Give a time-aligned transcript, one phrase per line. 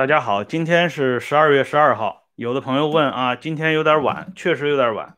[0.00, 2.24] 大家好，今天是十二月十二号。
[2.34, 5.14] 有的朋友问啊，今天有点晚，确实有点晚。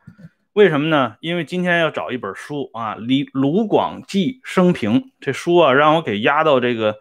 [0.51, 1.15] 为什么呢？
[1.21, 6.97] 因为今天要找一本书啊，《李卢广记生平》这书啊，让我给压到这个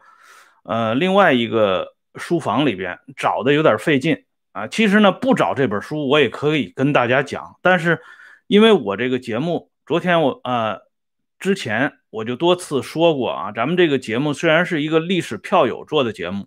[0.62, 4.68] 呃另外一个书房里边，找的有点费劲啊。
[4.68, 7.98] 其实呢，不找这本书我也可以跟大家讲，但是
[8.46, 10.82] 因为我这个节目，昨天我呃
[11.40, 16.46] 之前我就多次说过啊，咱们这个节目虽然是一个历史票友做的节目。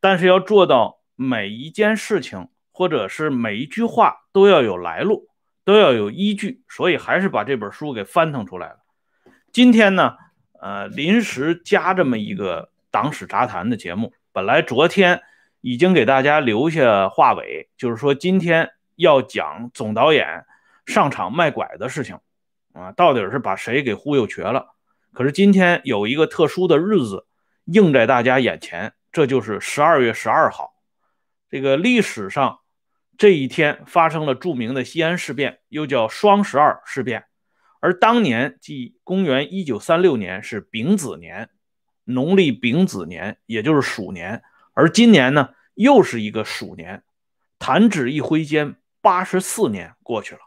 [0.00, 5.28] 但是要做到每一件事情或者是每一句话都要有来路，
[5.64, 8.76] 都要有依据，所以还是把这本书给翻腾出来了。
[9.50, 10.14] 今天呢，
[10.60, 14.12] 呃，临时加这么一个党史杂谈的节目。
[14.32, 15.22] 本来昨天
[15.62, 20.44] 已经给大家留下话尾，就是说今天要讲总导演
[20.84, 22.18] 上场卖拐的事情
[22.74, 24.74] 啊，到底是把谁给忽悠瘸了？
[25.14, 27.26] 可是今天有一个特殊的日子
[27.64, 28.92] 映在大家眼前。
[29.16, 30.74] 这就是十二月十二号，
[31.48, 32.60] 这个历史上
[33.16, 37.24] 这一天发生了著名的西安事变，又叫双十二事变。
[37.80, 41.48] 而当年即公元一九三六年是丙子年，
[42.04, 44.42] 农历丙子年，也就是鼠年。
[44.74, 47.02] 而今年呢，又是一个鼠年。
[47.58, 50.42] 弹指一挥间，八十四年过去了。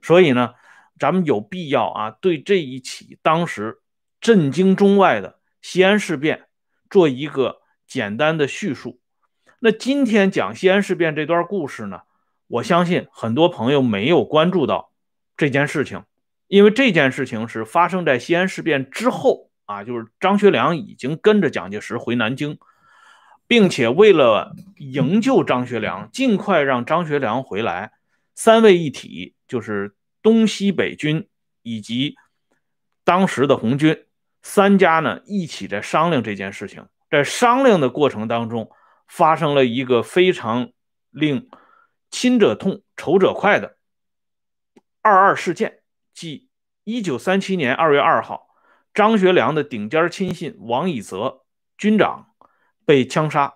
[0.00, 0.54] 所以呢，
[0.98, 3.82] 咱们有必要啊，对这一起当时
[4.22, 6.47] 震惊中外的西安事变。
[6.90, 9.00] 做一个简单的叙述。
[9.60, 12.02] 那今天讲西安事变这段故事呢，
[12.46, 14.92] 我相信很多朋友没有关注到
[15.36, 16.04] 这件事情，
[16.46, 22.58] 因为这件事情是发生在西安事变之后啊，就是张学良已经跟着蒋介石回南京，
[23.46, 27.92] 并且为了营救张学良，尽快让张学良回来，
[28.34, 31.28] 三位一体就是东西北军
[31.62, 32.16] 以及
[33.02, 34.04] 当时的红军。
[34.42, 38.70] 三家呢一起在商量这件事情，在商量的过程当中，
[39.06, 40.70] 发生了一个非常
[41.10, 41.48] 令
[42.10, 43.76] 亲者痛、仇者快的
[45.02, 45.80] 二二事件，
[46.14, 46.48] 即
[46.84, 48.48] 一九三七年二月二号，
[48.94, 51.42] 张学良的顶尖亲信王以泽
[51.76, 52.28] 军长
[52.86, 53.54] 被枪杀。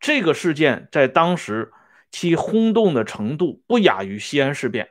[0.00, 1.72] 这个事件在当时
[2.10, 4.90] 其轰动的程度不亚于西安事变，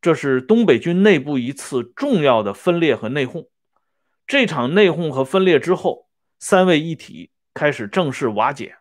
[0.00, 3.48] 这是东北军内部一次重要的分裂和内讧。
[4.32, 8.76] 这场内讧和分裂之后，三位一体开始正式瓦解。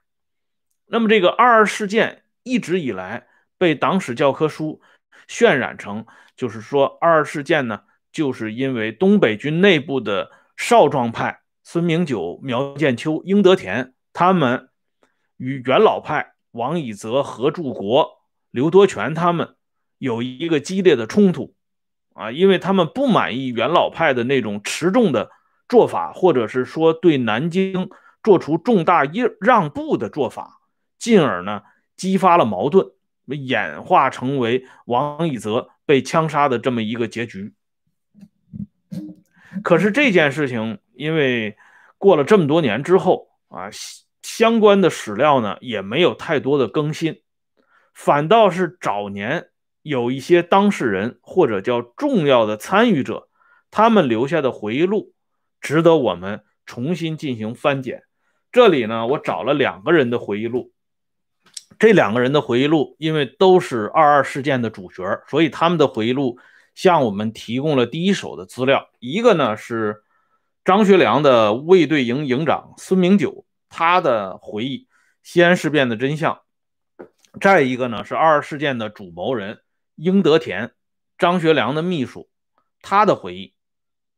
[0.86, 4.80] 那么，这个二二事件一直以来被党史教科书
[5.28, 6.06] 渲染成，
[6.38, 7.82] 就是说二二事件呢，
[8.14, 14.70] 就是因为东北军内部的少壮派孙明九、苗建秋、英德田他们
[15.36, 19.58] 与元老派王以泽、何柱国、刘多全他们
[19.98, 21.54] 有一个激烈的冲突。
[22.14, 25.32] 啊，因为他们不满意元老派的那种持重的
[25.72, 27.90] 做法，或者是说对南京
[28.22, 30.60] 做出重大让让步的做法，
[31.00, 31.62] 进而呢
[31.96, 32.92] 激发了矛盾，
[33.28, 37.54] 演化成为王以泽被枪杀的这么一个结局。
[39.64, 41.56] 可是这件事情，因为
[41.98, 43.70] 过了这么多年之后啊，
[44.22, 47.22] 相关的史料呢也没有太多的更新，
[47.94, 49.48] 反倒是早年。
[49.84, 53.30] 有一些当事人或者叫重要的参与者，
[53.72, 55.14] 他们留下的回忆录
[55.62, 58.04] 值得我们重新进行翻检。
[58.52, 60.74] 这里呢，我找了两个人的回忆录，
[61.80, 66.38] 这两个人的回忆录因为都是二二事件的主角，所以他们的回忆录
[66.76, 68.90] 向我们提供了第一手的资料。
[69.00, 70.04] 一个呢是
[70.66, 74.88] 张学良的卫队营营长孙明九，他的回忆
[75.24, 76.42] 西安事变的真相；
[77.40, 79.62] 再一个呢是二二事件的主谋人。
[79.96, 80.72] 英德田，
[81.18, 82.28] 张学良的秘书，
[82.82, 83.54] 他的回忆。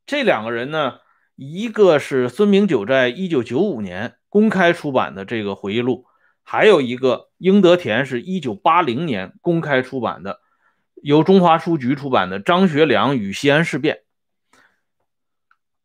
[0.05, 0.99] 这两个人呢，
[1.35, 6.05] 一个是孙明九在一九九五年公开出版的这个回忆录，
[6.43, 10.41] 还有一个英德田是一九八零年公开出版的，
[11.01, 13.95] 由中华书局出版的《张学良与西安事变》。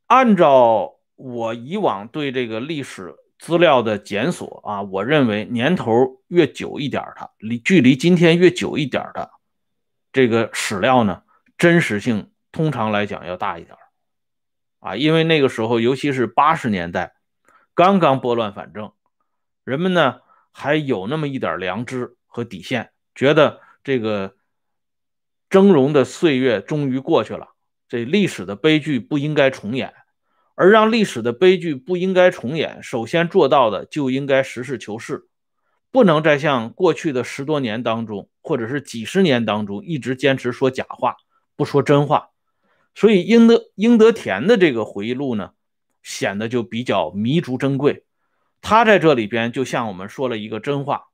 [0.06, 9.30] 按照我以往对这个历史资料的检索啊，我认为年头越久一点的，离距离今天越久一点的。
[10.12, 11.22] 这个史料呢，
[11.56, 13.76] 真实性通常来讲要大一点
[14.80, 17.14] 啊，因为那个时候，尤其是八十年代，
[17.74, 18.92] 刚刚拨乱反正，
[19.64, 20.20] 人们呢
[20.52, 24.36] 还有那么一点良知和底线，觉得这个
[25.48, 27.48] 峥嵘的岁月终于过去了，
[27.88, 29.94] 这历史的悲剧不应该重演，
[30.54, 35.24] 而让历史的悲剧不应该重演，首先做到的就应该实事求是。
[35.90, 41.16] 不能再像过去的十多年当中，或者是几十年当中，一直坚持说假话，
[41.56, 42.28] 不说真话。
[42.98, 45.52] 所以，英德英德田的这个回忆录呢，
[46.02, 48.04] 显得就比较弥足珍贵。
[48.60, 51.04] 他在这里边就向我们说了一个真话。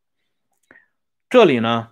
[1.29, 1.91] 这里呢，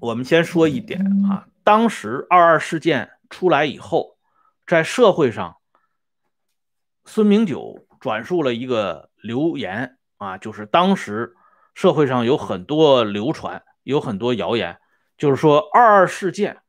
[0.00, 1.00] 我们先说一点
[1.30, 4.16] 啊，当时二二事件出来以后，
[4.66, 5.58] 在社会上，
[7.04, 11.36] 孙明九转述了一个流言啊，就是当时
[11.72, 14.80] 社会上有很多流传，有很多谣言，
[15.16, 16.61] 就是说二二事件，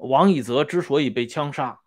[0.00, 1.80] 王以泽之所以被枪杀，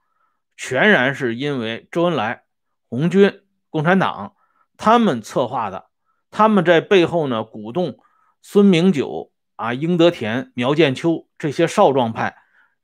[0.56, 2.44] 全然是因为周恩来、
[2.89, 4.36] 红军、共产党。
[4.75, 5.86] 他们策划的，
[6.31, 8.00] 他们在背后呢鼓动
[8.42, 12.36] 孙明九啊、英德田、苗建秋这些少壮派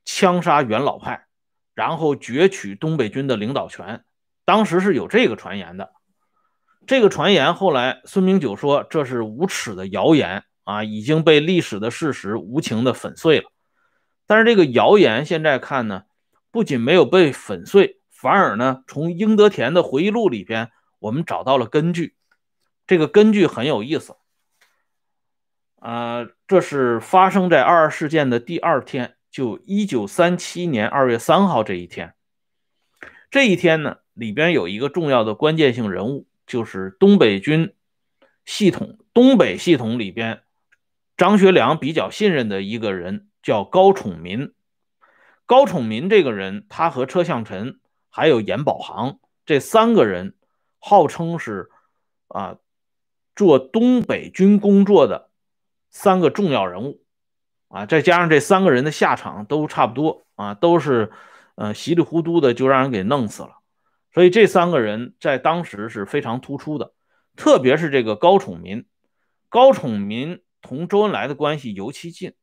[0.06, 1.26] 枪杀元老派，
[1.74, 4.06] 然后攫取东北军的领导权。
[4.46, 5.92] 当时是有这个传言的。
[6.86, 13.52] 这个传言后来孙明九说这是无耻的谣言啊，已经被历史的事实无情的粉碎了。
[14.30, 16.04] 但是这个谣言现在看呢，
[16.52, 20.70] 不仅没有被粉碎，反而呢从英德田的回忆录里边。
[21.00, 22.16] 我们找到了根据，
[22.86, 24.18] 这个根据很有意思。
[25.78, 32.16] 呃，这是发生在二二事件的第二天，就一九三七年二月三号这一天。
[33.32, 37.74] 这一天呢，里边有一个重要的关键性人物，就是东北军
[38.44, 40.42] 系统东北系统里边
[41.16, 44.54] 张学良比较信任的一个人，叫高宠民。
[45.46, 50.36] 高宠民这个人，他和车向臣还有阎宝航这三个人。
[50.82, 51.70] 号称是
[52.30, 52.56] 啊，
[53.36, 55.30] 做东北军工作的
[55.90, 57.04] 三个重要人物
[57.68, 61.12] 啊，再加上这三个人的下场都差不多啊，都是
[61.56, 63.58] 呃稀里糊涂的就让人给弄死了。
[64.14, 66.94] 所以这三个人在当时是非常突出的，
[67.36, 68.86] 特别是这个高宠民，
[69.50, 72.36] 高宠民同周恩来的关系尤其近，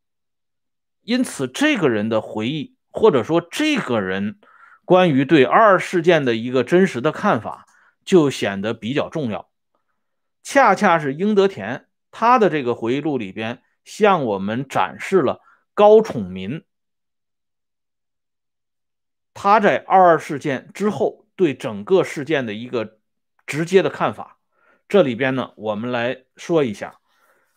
[1.06, 4.38] 因此这个人的回忆或者说这个人
[4.84, 7.64] 关于对二二事件的一个真实的看法。
[8.04, 9.50] 就显得比较重要，
[10.44, 15.40] 恰恰是英德田他的这个回忆录里边向我们展示了
[15.74, 16.62] 高宠民
[19.34, 23.00] 他在二二事件之后对整个事件的一个
[23.44, 24.38] 直接的看法。
[24.88, 27.00] 这里边呢，我们来说一下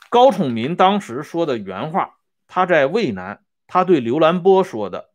[0.09, 2.15] 高宠民当时说的原话。
[2.49, 5.11] 他在渭南，他对刘兰波说的。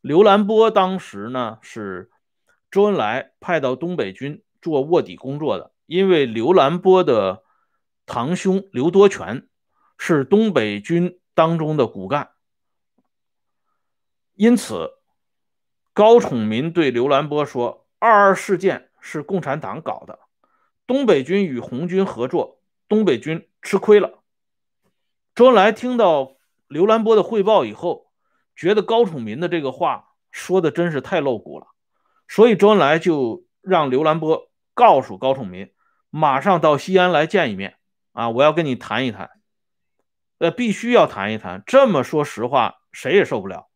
[0.00, 2.10] 刘兰波当时呢是。
[2.70, 7.42] 周恩来派到东北军做卧底工作的，因为刘兰波的
[8.06, 9.46] 堂兄刘多全
[9.98, 12.30] 是东北军当中的骨干，
[14.32, 14.92] 因此
[15.92, 20.18] 高宠民对刘兰波说：“二二事件是共产党搞的，
[20.86, 24.22] 东北军与红军合作，东北军吃亏了。”
[25.36, 26.36] 周恩来听到
[26.72, 28.06] 刘兰波的汇报以后，
[28.56, 31.66] 觉得高崇民的这个话说的真是太露骨了。
[32.28, 35.70] 所以周恩来就让刘兰波告诉高崇民，
[36.08, 37.76] 马上到西安来见一面
[38.12, 38.30] 啊！
[38.30, 39.30] 我要跟你谈一谈，
[40.38, 41.62] 呃，必须要谈一谈。
[41.66, 43.68] 这么说实话，谁也受不了。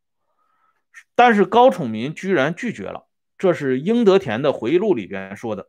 [1.15, 3.07] 但是高崇民居然拒绝了，
[3.37, 5.69] 这是英德田的回忆录里边说的。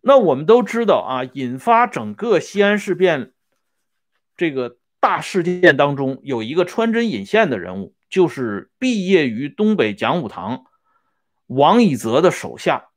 [0.00, 3.32] 那我们都知道啊，引发整个西安事变
[4.36, 10.64] 这个大事件当中，有一个穿针引线的人物，就是毕业于东北讲武堂。
[11.46, 12.88] 王以泽的手下，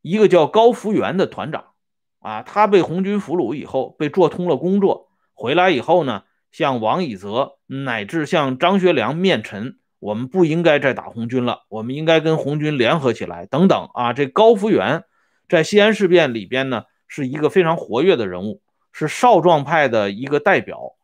[0.00, 1.72] 一个叫高福元的团长，
[2.20, 14.12] 啊，他被红军俘虏以后，被做通了工作，回来以后呢，向王以泽乃至向张学良面陈，我们不应该再打红军了，我们应该跟红军联合起来，等等啊。
[14.12, 15.04] 这高福元
[15.48, 20.94] 在西安事变里边呢，是一个非常活跃的人物，是少壮派的一个代表。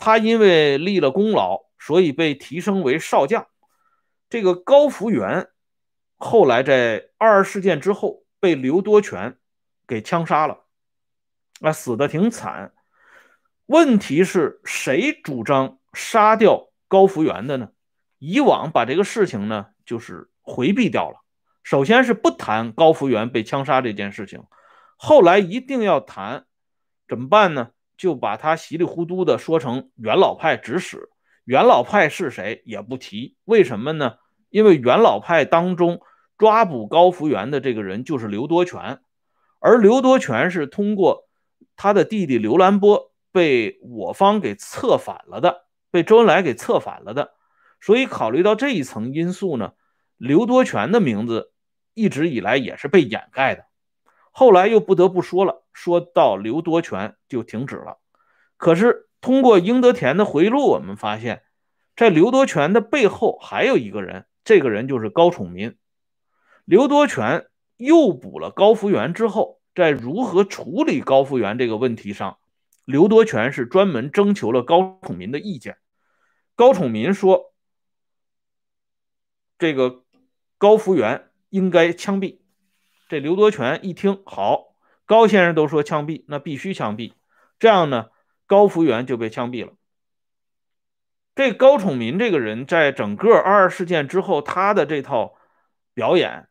[0.00, 3.46] 他因为立了功劳，所以被提升为少将。
[4.28, 5.48] 这个高福元。
[6.22, 9.38] 后来在二二事件之后被刘多全
[9.86, 10.64] 给枪杀了，
[11.62, 12.74] 啊，死的挺惨。
[13.64, 17.70] 问题是谁主张杀掉高福元的呢？
[18.18, 21.24] 以往把这个事情呢就是回避掉了。
[21.62, 24.44] 首先是不谈高福元被枪杀这件事情，
[24.96, 26.44] 后来一定要谈，
[27.08, 27.70] 怎么办呢？
[28.00, 31.10] 就把他稀里糊涂的说成元老派指使，
[31.44, 33.36] 元老派是谁也不提。
[33.44, 34.14] 为什么呢？
[34.48, 36.00] 因为元老派当中。
[36.40, 39.00] 抓捕高福元的这个人就是刘多全，
[39.58, 41.28] 而刘多全是通过
[41.76, 47.34] 他的弟弟刘兰波被我方给策反了的，被周恩来给策反了的。
[47.78, 49.72] 所以考虑到这一层因素呢，
[50.16, 51.52] 刘多全的名字
[51.92, 53.66] 一直以来也是被掩盖的。
[54.30, 57.98] 后来又不得不说了，说到刘多全就停止了。
[58.56, 61.42] 可是通过英德田的回忆录，我们发现，
[61.96, 65.76] 在刘多全的背后还有一个人，这个人就是高宠民。
[66.64, 67.46] 刘多全
[67.76, 72.38] 诱捕了高福元之后，在如何处理高福源这个问题上，
[72.84, 75.78] 刘多全是专门征求了高宠民的意见。
[76.54, 77.54] 高宠民说
[79.58, 80.04] ：“这个
[80.58, 82.39] 高福源应该枪毙。”
[83.10, 87.14] 这刘多全一听，好，高先生都说枪毙，那必须枪毙。
[87.58, 88.06] 这样呢，
[88.46, 89.72] 高福源就被枪毙了。
[91.34, 95.34] 这高宠民这个人，在整个二二事件之后，他的这套
[95.92, 96.46] 表演，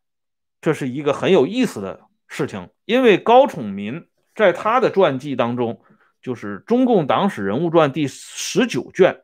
[0.59, 2.69] 这是一个很有意思的事情。
[2.83, 5.81] 因为高宠民在他的传记当中，
[6.21, 9.23] 就是《中共党史人物传》第十九卷，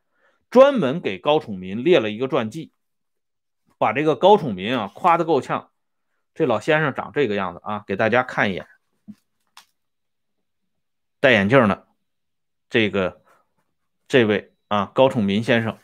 [0.50, 2.72] 专门给高宠民列了一个传记，
[3.78, 5.70] 把这个高宠民啊夸得够呛。
[6.36, 8.68] 这老先生长这个样子啊，给大家看一眼，
[11.20, 11.88] 戴眼镜的
[12.70, 13.24] 这个
[14.08, 14.52] 这位。
[14.68, 15.78] 啊，高崇民先生，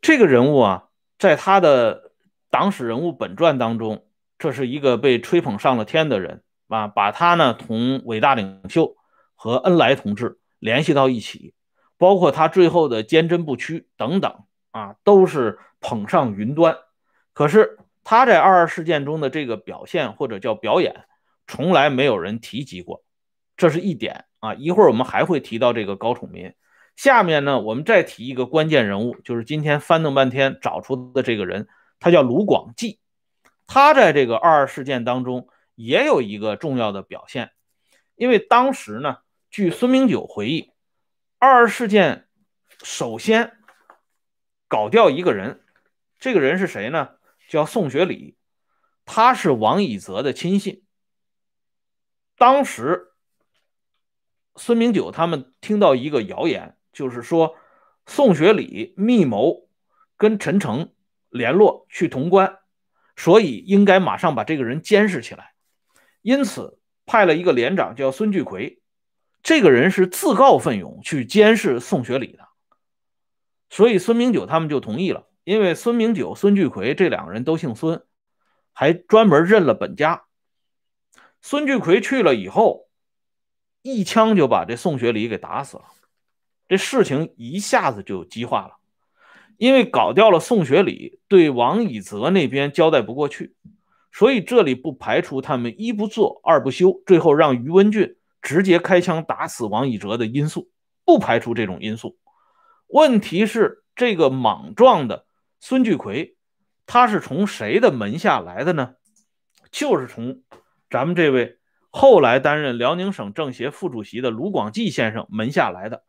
[0.00, 0.88] 这个人物啊，
[1.20, 2.10] 在他的
[2.50, 4.08] 党史人物本传当中，
[4.40, 8.96] 这是一个被吹捧上了天的人啊，把他呢同伟大领袖
[9.36, 11.54] 和恩来同志联系到一起，
[11.96, 16.76] 包括他最后的坚贞不屈等等啊，都是捧上云端。
[17.32, 17.78] 可是
[18.10, 21.04] 他在二二事件中的这个表现或者叫表演，
[21.46, 23.04] 从来没有人提及过，
[23.54, 24.54] 这是一点啊。
[24.54, 26.54] 一会儿我们还会提到这个高崇民。
[26.96, 31.68] 下面呢，我们再提一个关键人物，就是今天翻腾半天找出的这个人，
[32.00, 32.98] 他叫卢广记。
[33.66, 37.50] 他在这个二二事件当中也有一个重要的表现，
[38.14, 39.18] 因为当时呢，
[39.50, 40.72] 据孙明九回忆，
[41.38, 42.26] 二二事件
[42.82, 43.52] 首先
[44.66, 45.60] 搞掉一个人，
[46.18, 47.10] 这个人是谁呢？
[47.48, 48.36] 叫宋学礼，
[49.04, 50.84] 他是王以泽的亲信。
[52.36, 53.08] 当时
[54.54, 56.76] 孙明九他们听到一个谣言。
[56.90, 57.54] 就是说，
[58.06, 59.68] 宋学礼密谋
[60.16, 60.92] 跟陈诚
[61.28, 62.58] 联络去潼关，
[63.14, 65.54] 所以应该马上把这个人监视起来。
[66.22, 68.82] 因此派了一个连长叫孙聚奎，
[69.44, 72.48] 这个人是自告奋勇去监视宋学礼的。
[73.70, 78.02] 所以孙明九他们就同意了，因为孙明九、孙聚奎这两个人都姓孙，
[78.74, 80.24] 还专门认了本家。
[81.40, 82.90] 孙聚奎去了以后，
[83.80, 85.84] 一枪就把这宋学礼给打死了。
[86.68, 88.74] 这事情一下子就激化了，
[89.56, 93.54] 因为搞掉了宋学礼，对王以泽那边交代不过去，
[94.12, 100.68] 所以这里不排除他们一不做二不休，最后让于文俊直接开枪打死王以泽的因素，
[101.06, 102.18] 不排除这种因素。
[102.88, 105.24] 问题是这个莽撞的
[105.60, 106.36] 孙聚奎，
[106.86, 108.94] 他是从谁的门下来的呢？
[109.70, 110.42] 就是从
[110.88, 111.58] 咱们这位
[111.90, 116.04] 后来担任辽宁省政协副主席的卢广济先生门下来的。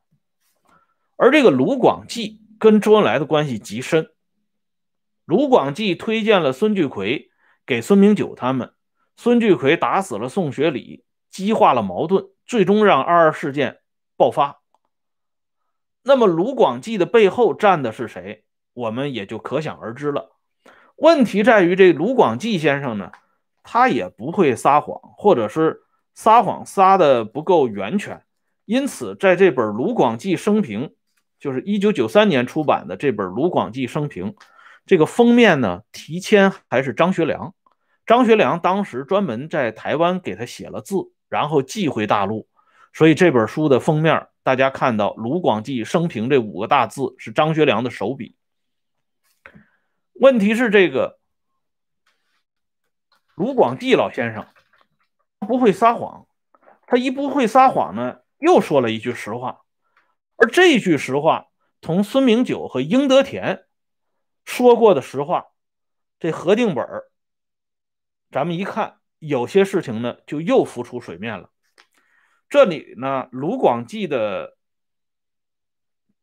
[1.18, 4.10] 而这个卢广济跟周恩来的关系极深，
[5.26, 7.30] 卢广济推荐了孙聚奎
[7.66, 8.74] 给孙明九他们，
[9.18, 13.80] 孙聚奎打死了宋学礼，激化了矛盾，最终让二二事件
[14.16, 14.62] 爆发。
[16.04, 18.46] 那么卢广济的背后站的是谁？
[18.74, 20.32] 我们也就可想而知了。
[20.96, 23.12] 问题在于这卢广记先生呢，
[23.64, 25.82] 他也不会撒谎，或者是
[26.14, 28.24] 撒谎撒的不够圆全，
[28.66, 30.94] 因此在这本卢广记生平。
[31.40, 34.32] 就是一九九三年出版的这本《卢广记生平》，
[34.86, 37.54] 这个封面呢，题签还是张学良。
[38.06, 40.96] 张学良当时专门在台湾给他写了字，
[41.30, 42.50] 然后寄回大陆，
[42.92, 48.36] 所以这本书的封面，大家看到“卢广记生平”这五个大字是张学良的手笔。
[50.20, 51.18] 问题是，这个
[53.36, 54.46] 卢广记老先生
[55.40, 56.28] 不会撒谎，
[56.86, 59.62] 他一不会撒谎呢，又说了一句实话。
[60.36, 61.48] 而这句实话，
[61.80, 63.66] 同孙明九和英德田
[64.44, 65.48] 说过的实话，
[66.20, 67.06] 这核定本儿，
[68.30, 71.50] 咱们一看，有些事情呢，就又浮出水面了。
[72.50, 74.58] 这里呢，卢广记的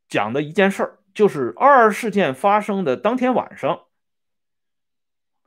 [0.06, 3.86] 讲的一件事儿，就是二二事件发生的当天晚上，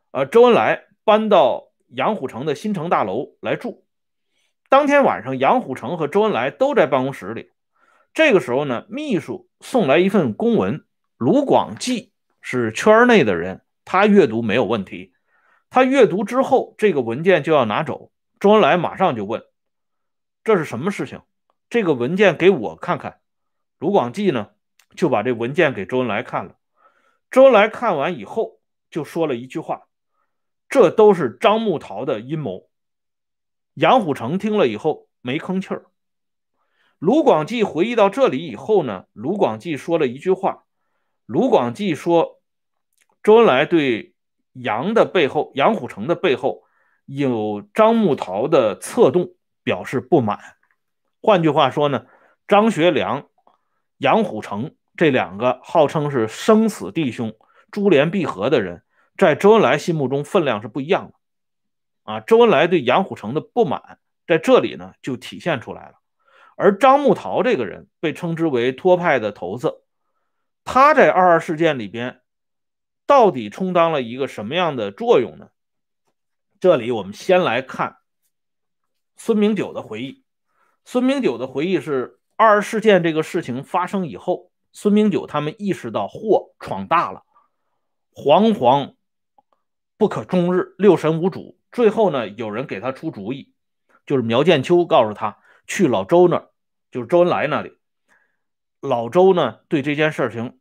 [0.09, 3.85] 呃，周恩来搬到杨虎城的新城大楼来住。
[4.67, 7.51] 当天晚上，杨虎城和周恩来都在办公室里。
[8.15, 10.83] 这个时候呢，秘书送来一份公文。
[11.17, 15.13] 卢广记是圈内的人，他阅读没有问题。
[15.69, 18.11] 他阅读之后，这个文件就要拿走。
[18.39, 19.43] 周恩来马上就问
[20.43, 21.21] ：“这是什么事情？
[21.69, 23.19] 这个文件给我看看。”
[23.77, 24.49] 卢广记呢，
[24.95, 26.55] 就把这文件给周恩来看了。
[27.31, 29.87] 周恩来看完以后，就说了一句话
[30.67, 32.69] ：“这都是张木桃的阴谋。”
[33.75, 35.85] 杨虎城听了以后没吭气儿。
[36.97, 40.65] 卢广记回忆到这里以后呢，卢广记说了一句话。
[41.25, 42.41] 卢广记说
[43.23, 44.15] ：“周恩来对
[44.51, 46.63] 杨的背后，杨虎城的背后
[47.05, 50.39] 有张木桃的策动表示不满。
[51.21, 52.07] 换句话说呢，
[52.47, 53.29] 张学良、
[53.97, 57.33] 杨虎城这两个号称是生死弟兄、
[57.71, 58.83] 珠联璧合的人，
[59.15, 61.13] 在周恩来心目中分量是不一样的。
[62.03, 65.93] 啊，周恩来对杨虎城的不满在这里呢就体现出来了。
[66.57, 69.83] 而张木桃这个人被称之为托派的头子，
[70.65, 72.19] 他在二二事件里边
[73.07, 75.47] 到底充当了一个什么样的作用呢？
[76.59, 77.99] 这里我们先来看
[79.15, 80.25] 孙明九的回忆。
[80.83, 87.23] 孙明九的回忆是二二事件这个事情发生以后，孙明九他们意识到祸闯大了，
[88.13, 88.95] 惶惶
[89.97, 91.57] 不可终日，六神无主。
[91.71, 93.53] 最后呢，有人给他出主意，
[94.05, 96.49] 就是苗建秋告诉他去老周那儿，
[96.91, 97.77] 就是周恩来那里。
[98.81, 100.59] 老周呢对这件事情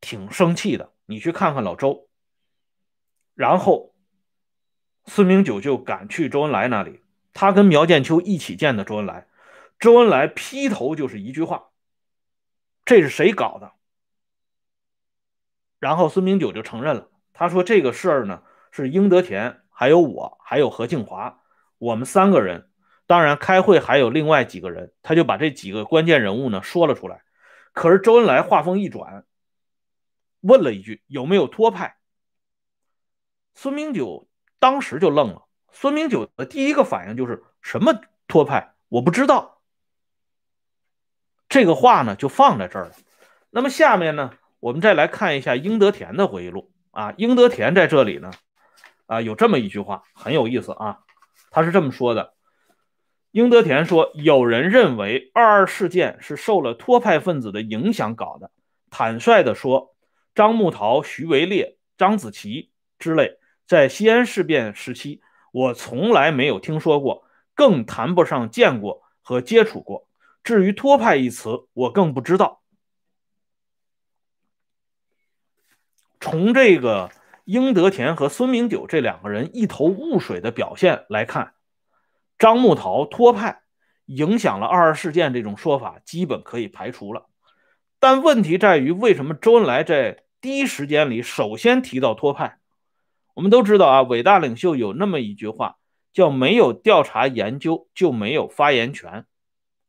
[0.00, 2.08] 挺生气的，你去看看老周。
[3.34, 3.94] 然后
[5.06, 7.02] 孙明九就赶去周恩来那里，
[7.32, 9.26] 他跟苗建秋一起见的周恩来。
[9.78, 11.67] 周恩来劈头就是一句话
[12.88, 13.72] ：“这是谁搞的？”
[15.78, 21.42] 然后孙明九就承认了，他说：“这个事儿呢是英德田。”还有我，还有何庆华，
[21.76, 22.70] 我们三个人，
[23.06, 27.22] 当然开会还有另外几个人，他就把这几个关键人物呢说了出来。
[27.72, 29.24] 可是周恩来话锋一转，
[30.40, 31.98] 问了一句：“有没有托派？”
[33.54, 34.28] 孙明九
[34.58, 35.44] 当时就愣了。
[35.70, 38.74] 孙明九的第一个反应就是：“什么托派？
[38.88, 39.57] 我不知道。”
[41.48, 42.92] 这个话呢就放在这儿了。
[43.50, 47.14] 那么下面呢，我们再来看一下英德田的回忆录啊。
[47.16, 48.30] 英德田在这里呢。
[49.06, 50.98] 啊，有这么一句话很有意思啊，
[51.50, 52.34] 他是这么说的：
[53.30, 58.50] 英德田说，有人认为二二事件是受了托派分子的影响搞的。
[58.90, 59.94] 坦率地说，
[60.34, 67.24] 张木桃、徐维烈、张子琪之类，在西安事变时期，我从来没有听说过，
[67.54, 70.07] 更谈不上见过和接触过。
[70.42, 72.62] 至于托派一词，我更不知道。
[76.20, 77.10] 从这个。
[77.48, 81.54] 英德田和孙明九这两个人一头雾水的表现来看，
[82.38, 83.62] 张木桃托派
[84.04, 87.30] 影响了二二事件这种说法基本可以排除了。
[87.98, 92.58] 但问题在于，为什么周恩来在第一时间里首先提到托派？
[93.32, 95.78] 我们都知道啊，伟大领袖有那么一句话，
[96.12, 99.24] 叫“没有调查研究就没有发言权”。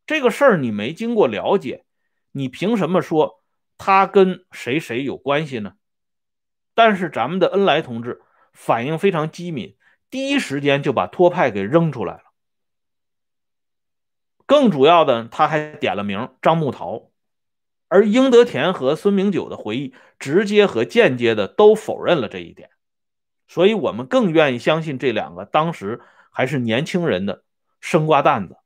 [0.10, 1.86] 这个事儿你没经过了解，
[2.32, 3.44] 你凭什么说
[3.78, 5.74] 他跟谁谁有关系呢？
[6.74, 8.20] 但是咱们的恩来同志
[8.52, 9.78] 反应非常机敏，
[10.10, 12.24] 第一时间就把托派给扔出来了。
[14.48, 17.12] 更主要的，他还点了名张木桃，
[17.88, 22.72] 而英德田和孙明九的回忆直接和间接的都否认了这一点，
[23.48, 27.44] 所以我们更愿意相信这两个当时还是年轻人的
[27.80, 28.58] 生瓜蛋子，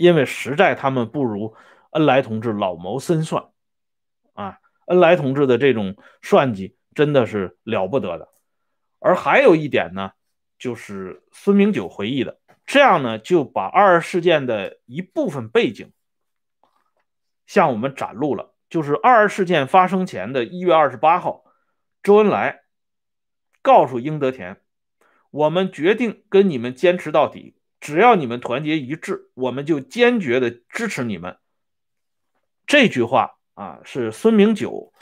[0.00, 1.54] 因为实在他们不如
[1.90, 3.44] 恩来同志老谋深算
[4.32, 6.76] 啊，恩来同志的这种算计。
[6.92, 8.28] 真的是了不得的，
[8.98, 10.10] 而还有一点呢，
[10.58, 15.92] 就是孙明九回忆的，这样呢就把二二事件的一部分背景
[17.46, 18.54] 向我们展露了。
[18.68, 21.44] 就是二二事件发生前的一月二十八号，
[22.02, 22.62] 周恩来
[23.62, 24.60] 告诉英德田
[25.30, 31.36] ：“我们决定跟你们坚持到底，只要你们团结一致，我们就坚决的支持你们。”
[32.66, 34.92] 这句话啊，是孙明九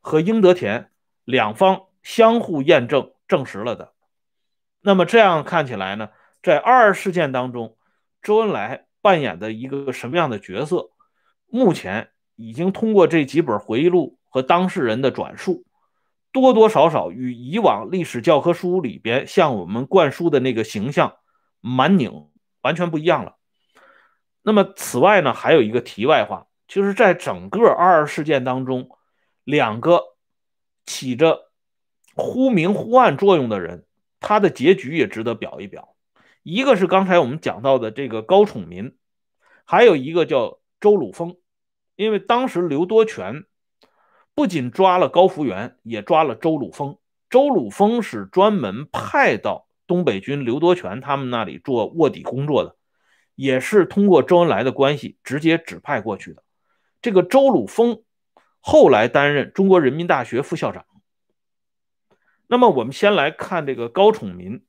[0.00, 0.90] 和英德田。
[1.26, 3.94] 两方相互验证证实了的，
[4.82, 6.10] 那么这样看起来呢，
[6.42, 7.78] 在二二事件当中，
[8.20, 10.90] 周恩来扮演的一个什么样的角色？
[11.46, 15.64] 目前已经通过这几本回忆录和当事人的转述，
[16.30, 21.16] 多多少少与以往历史教科书里边向我们灌输的那个形象
[21.64, 22.28] 蛮拧
[22.60, 23.36] 完全不一样了。
[24.42, 28.90] 那么此外呢，还有一个题外话，就是在整个二二事件当中，
[29.44, 30.14] 两个。
[30.86, 31.50] 起着
[32.14, 33.86] 忽明忽暗作用的人，
[34.20, 35.96] 他的结局也值得表一表。
[36.42, 38.94] 一个是刚才我们讲到的这个高宠民，
[39.64, 41.38] 还有一个叫周鲁峰。
[41.96, 43.46] 因为当时刘多全
[44.34, 46.98] 不仅抓了高福元，也抓了周鲁峰。
[47.30, 52.76] 周鲁峰是专门派到东北军刘多全他们那里做卧底工作的，
[53.34, 56.42] 也是通过周恩来的关系直接指派过去的。
[57.02, 58.02] 这个周鲁峰。
[58.66, 60.86] 后来担任中国人民大学副校长。
[62.46, 64.64] 那么，我们先来看这个高宠民。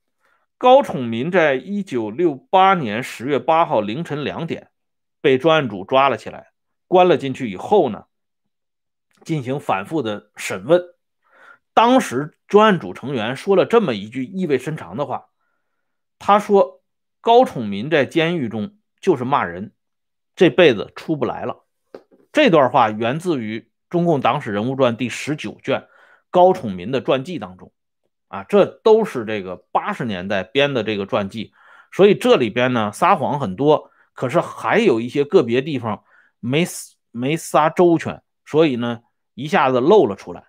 [0.57, 4.69] 高宠民在一九六八年十月八号凌晨两点
[5.21, 6.47] 被专案组抓了起来，
[6.89, 8.03] 关了进去以后呢，
[9.23, 10.94] 进行反复的审问。
[11.75, 15.25] 当时专案组成员说了这么一句意味深长的话
[16.17, 16.81] ：“他说
[17.19, 19.73] 高宠民在监狱中就是骂人，
[20.37, 21.65] 这辈子出不来了。
[22.31, 23.59] 这段话源自于
[23.89, 25.85] 《中共党史人物传》第十九卷
[26.31, 27.73] 高宠民的传记当中，
[28.29, 31.51] 啊，这都是这个八十年代编的这个传记，
[31.91, 36.05] 所以这里边呢撒谎很多，可是还有一些个别地方
[36.39, 36.65] 没
[37.11, 39.01] 没撒周全，所以呢
[39.33, 40.45] 一下子露了出来。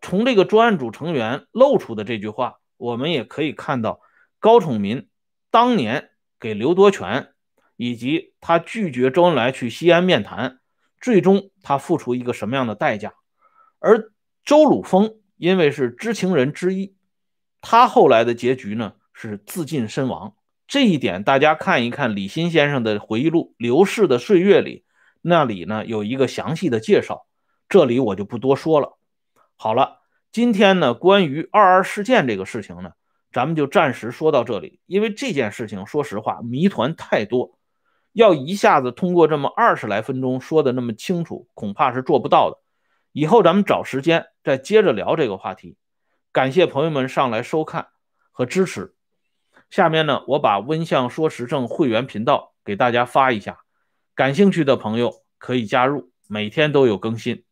[0.00, 4.00] 从这个专案组成员露出的这句话，我们也可以看到
[4.38, 5.08] 高宠民
[5.50, 7.32] 当年给刘多全
[7.76, 10.60] 以及他拒绝周恩来去西安面谈，
[11.00, 13.14] 最终他付出一个什么样的代价。
[13.78, 14.12] 而
[14.44, 16.94] 周鲁峰因为是知情人之一，
[17.60, 20.34] 他后来的结局呢是自尽身亡。
[20.68, 24.84] 这一点大家看一看李新先生的回忆录《刘氏的岁月》里，
[25.20, 27.26] 那里呢有一个详细的介绍，
[27.68, 28.98] 这里我就不多说了。
[29.58, 30.00] 好了，
[30.32, 32.92] 今天呢，关于二二事件这个事情呢，
[33.32, 34.80] 咱们就暂时说到这里。
[34.84, 37.58] 因为这件事情，说实话，谜团太多，
[38.12, 42.58] 要一下子通过这么二十来分钟说的那么清楚，恐怕是做不到的。
[43.12, 45.78] 以后咱们找时间再接着聊这个话题。
[46.32, 47.88] 感谢朋友们上来收看
[48.30, 48.94] 和支持。
[49.70, 53.60] 下面呢，我把温相说时政会员频道给大家发一下，
[54.14, 57.45] 感兴趣的朋友可以加入，每天都有更新。